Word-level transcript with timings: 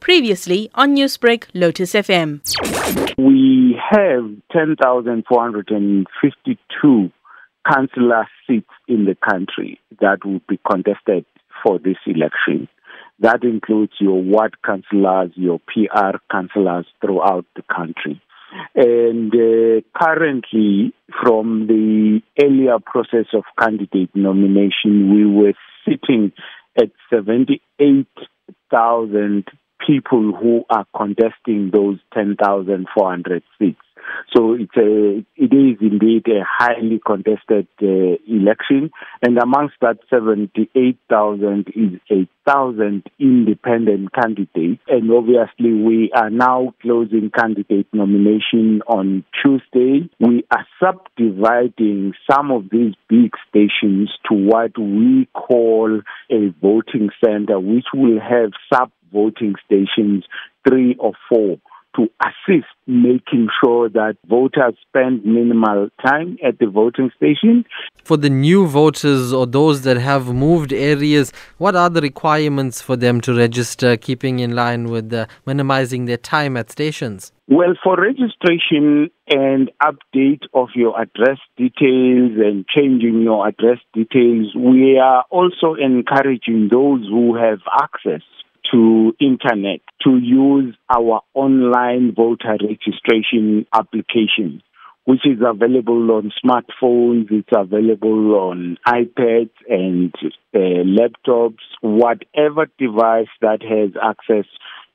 Previously 0.00 0.70
on 0.74 0.96
Newsbreak, 0.96 1.44
Lotus 1.54 1.94
FM. 1.94 2.40
We 3.18 3.78
have 3.90 4.24
10,452 4.52 7.10
councillor 7.70 8.26
seats 8.46 8.70
in 8.88 9.04
the 9.04 9.16
country 9.28 9.78
that 10.00 10.24
will 10.24 10.40
be 10.48 10.58
contested 10.68 11.26
for 11.62 11.78
this 11.78 11.98
election. 12.06 12.68
That 13.20 13.44
includes 13.44 13.92
your 14.00 14.20
ward 14.22 14.56
councillors, 14.64 15.30
your 15.34 15.60
PR 15.60 16.16
councillors 16.30 16.86
throughout 17.00 17.44
the 17.54 17.62
country. 17.62 18.20
And 18.74 19.32
uh, 19.32 19.80
currently, 19.96 20.92
from 21.22 21.66
the 21.66 22.20
earlier 22.42 22.78
process 22.84 23.26
of 23.34 23.44
candidate 23.58 24.10
nomination, 24.14 25.14
we 25.14 25.24
were 25.26 25.54
sitting 25.86 26.32
at 26.76 26.90
78,000 28.70 29.44
people 29.86 30.32
who 30.32 30.64
are 30.70 30.86
contesting 30.96 31.70
those 31.72 31.98
10,400 32.14 33.42
seats. 33.58 33.78
So 34.34 34.54
it's 34.54 34.76
a, 34.76 35.24
it 35.36 35.52
is 35.52 35.78
indeed 35.80 36.26
a 36.28 36.44
highly 36.46 37.00
contested 37.04 37.66
uh, 37.82 38.16
election, 38.28 38.90
and 39.22 39.38
amongst 39.38 39.74
that 39.80 39.98
78,000 40.08 41.66
is 41.74 42.00
8,000 42.08 43.02
independent 43.18 44.12
candidates. 44.14 44.80
And 44.86 45.10
obviously, 45.10 45.72
we 45.72 46.12
are 46.14 46.30
now 46.30 46.74
closing 46.80 47.30
candidate 47.36 47.88
nomination 47.92 48.82
on 48.86 49.24
Tuesday. 49.42 50.08
We 50.20 50.44
are 50.50 50.66
subdividing 50.78 52.12
some 52.30 52.52
of 52.52 52.70
these 52.70 52.94
big 53.08 53.32
stations 53.48 54.12
to 54.28 54.34
what 54.36 54.78
we 54.78 55.28
call 55.34 56.02
a 56.30 56.54
voting 56.62 57.10
center, 57.24 57.58
which 57.58 57.86
will 57.92 58.20
have 58.20 58.52
sub 58.72 58.92
voting 59.12 59.54
stations, 59.66 60.24
three 60.64 60.94
or 61.00 61.14
four 61.28 61.58
to 61.96 62.08
assist 62.22 62.68
making 62.86 63.48
sure 63.62 63.88
that 63.88 64.16
voters 64.28 64.74
spend 64.88 65.24
minimal 65.24 65.88
time 66.04 66.36
at 66.44 66.58
the 66.58 66.66
voting 66.66 67.10
station. 67.16 67.64
For 68.04 68.16
the 68.16 68.30
new 68.30 68.66
voters 68.66 69.32
or 69.32 69.46
those 69.46 69.82
that 69.82 69.96
have 69.96 70.26
moved 70.34 70.72
areas, 70.72 71.32
what 71.58 71.76
are 71.76 71.90
the 71.90 72.00
requirements 72.00 72.80
for 72.80 72.96
them 72.96 73.20
to 73.22 73.34
register, 73.34 73.96
keeping 73.96 74.40
in 74.40 74.54
line 74.54 74.84
with 74.90 75.12
uh, 75.12 75.26
minimizing 75.46 76.06
their 76.06 76.16
time 76.16 76.56
at 76.56 76.70
stations? 76.70 77.32
Well, 77.48 77.74
for 77.82 77.96
registration 77.96 79.10
and 79.28 79.70
update 79.82 80.42
of 80.54 80.68
your 80.76 81.00
address 81.00 81.38
details 81.56 82.32
and 82.38 82.64
changing 82.68 83.22
your 83.22 83.46
address 83.48 83.78
details, 83.92 84.54
we 84.56 84.98
are 84.98 85.24
also 85.30 85.74
encouraging 85.74 86.68
those 86.70 87.06
who 87.08 87.36
have 87.36 87.58
access 87.82 88.22
to 88.72 89.14
internet 89.20 89.80
to 90.02 90.18
use 90.18 90.74
our 90.88 91.22
online 91.34 92.14
voter 92.14 92.56
registration 92.62 93.66
application, 93.72 94.62
which 95.04 95.26
is 95.26 95.40
available 95.44 96.10
on 96.12 96.32
smartphones, 96.44 97.30
it's 97.30 97.48
available 97.54 98.34
on 98.34 98.78
iPads 98.86 99.50
and 99.68 100.14
uh, 100.54 100.58
laptops, 100.58 101.58
whatever 101.80 102.66
device 102.78 103.28
that 103.40 103.62
has 103.62 103.90
access 104.02 104.44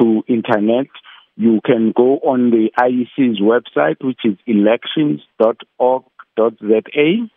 to 0.00 0.22
internet. 0.28 0.86
You 1.36 1.60
can 1.64 1.92
go 1.94 2.16
on 2.18 2.50
the 2.50 2.70
IEC's 2.78 3.40
website, 3.40 4.02
which 4.02 4.20
is 4.24 4.36
elections.org.za. 4.46 7.30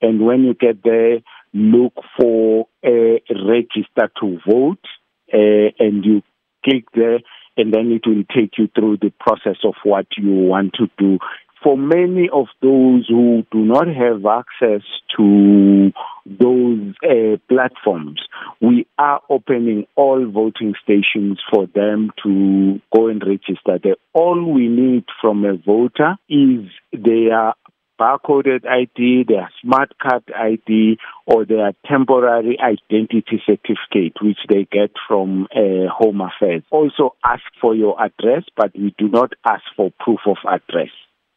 And 0.00 0.24
when 0.24 0.44
you 0.44 0.54
get 0.54 0.84
there, 0.84 1.18
look 1.54 1.94
for 2.18 2.68
a 2.84 3.20
register 3.30 4.10
to 4.20 4.38
vote 4.46 4.84
uh, 5.32 5.70
and 5.78 6.04
you 6.04 6.22
click 6.64 6.84
there, 6.94 7.20
and 7.56 7.72
then 7.72 7.90
it 7.90 8.06
will 8.06 8.24
take 8.34 8.58
you 8.58 8.68
through 8.74 8.98
the 8.98 9.12
process 9.20 9.58
of 9.64 9.74
what 9.84 10.06
you 10.16 10.30
want 10.30 10.74
to 10.74 10.88
do. 10.98 11.18
For 11.62 11.76
many 11.76 12.28
of 12.32 12.46
those 12.62 13.08
who 13.08 13.44
do 13.50 13.58
not 13.58 13.88
have 13.88 14.24
access 14.24 14.86
to 15.16 15.90
those 16.24 16.94
uh, 17.02 17.36
platforms, 17.48 18.20
we 18.60 18.86
are 18.96 19.20
opening 19.28 19.86
all 19.96 20.24
voting 20.30 20.74
stations 20.80 21.40
for 21.52 21.66
them 21.66 22.12
to 22.22 22.80
go 22.94 23.08
and 23.08 23.20
register. 23.26 23.96
All 24.12 24.52
we 24.52 24.68
need 24.68 25.04
from 25.20 25.44
a 25.44 25.56
voter 25.56 26.16
is 26.28 26.70
their 26.92 27.54
barcoded 27.98 28.66
ID, 28.66 29.24
their 29.28 29.50
smart 29.62 29.92
card 29.98 30.24
ID, 30.34 30.98
or 31.26 31.44
their 31.44 31.72
temporary 31.86 32.58
identity 32.60 33.42
certificate, 33.44 34.16
which 34.22 34.38
they 34.48 34.66
get 34.70 34.90
from 35.06 35.46
uh, 35.54 35.88
Home 35.90 36.20
Affairs. 36.20 36.62
Also 36.70 37.14
ask 37.24 37.42
for 37.60 37.74
your 37.74 38.00
address, 38.00 38.44
but 38.56 38.72
we 38.74 38.94
do 38.98 39.08
not 39.08 39.32
ask 39.46 39.62
for 39.76 39.90
proof 39.98 40.20
of 40.26 40.36
address. 40.46 40.90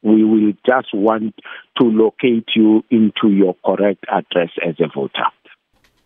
We 0.03 0.23
will 0.23 0.53
just 0.65 0.93
want 0.93 1.35
to 1.79 1.85
locate 1.85 2.47
you 2.55 2.83
into 2.89 3.29
your 3.29 3.55
correct 3.63 4.05
address 4.09 4.49
as 4.65 4.75
a 4.79 4.87
voter. 4.93 5.29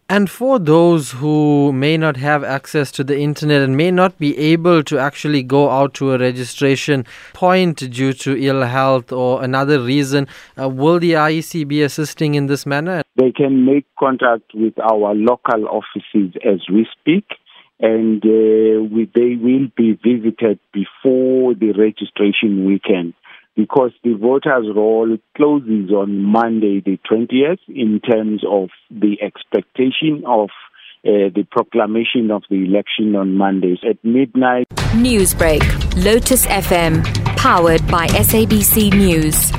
And 0.08 0.30
for 0.30 0.60
those 0.60 1.14
who 1.14 1.74
may 1.74 1.98
not 1.98 2.16
have 2.18 2.44
access 2.44 2.92
to 2.92 3.04
the 3.04 3.20
internet 3.20 3.64
and 3.64 3.76
may 3.76 3.90
not 3.90 4.20
be 4.20 4.38
able 4.38 4.84
to 4.84 5.00
actually 5.00 5.42
go 5.42 5.72
out 5.72 5.96
to 5.96 6.14
a 6.14 6.20
registration 6.20 7.08
point 7.34 7.78
due 7.90 8.14
to 8.14 8.38
ill 8.38 8.62
health 8.62 9.12
or 9.12 9.44
another 9.44 9.82
reason, 9.82 10.28
uh, 10.62 10.70
will 10.70 11.00
the 11.00 11.14
IEC 11.14 11.68
be 11.68 11.82
assisting 11.82 12.36
in 12.36 12.46
this 12.46 12.68
manner? 12.68 13.02
They 13.16 13.32
can 13.32 13.66
make 13.66 13.88
contact 13.98 14.54
with 14.54 14.78
our 14.78 15.16
local 15.16 15.68
offices 15.68 16.36
as 16.46 16.60
we 16.72 16.88
speak. 17.00 17.26
And 17.80 18.24
uh, 18.24 18.84
we, 18.84 19.10
they 19.14 19.36
will 19.36 19.68
be 19.76 20.00
visited 20.02 20.60
before 20.72 21.56
the 21.56 21.74
registration 21.78 22.66
weekend 22.66 23.16
because 23.56 23.92
the 24.04 24.14
voters' 24.14 24.68
roll 24.76 25.18
closes 25.36 25.92
on 25.92 26.22
Monday, 26.22 26.82
the 26.82 27.00
20th, 27.10 27.60
in 27.68 28.00
terms 28.00 28.44
of 28.50 28.70
the 28.92 29.18
expectation 29.22 30.24
of 30.28 30.50
uh, 31.06 31.30
the 31.36 31.46
proclamation 31.52 32.32
of 32.32 32.44
the 32.50 32.66
election 32.66 33.16
on 33.16 33.36
Mondays 33.36 33.78
at 33.88 34.04
midnight. 34.04 34.68
Newsbreak, 34.94 35.62
Lotus 36.04 36.46
FM, 36.48 37.04
powered 37.38 37.86
by 37.88 38.08
SABC 38.08 38.92
News. 38.92 39.52